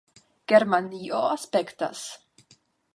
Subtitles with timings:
[0.51, 2.05] Germanio aspektas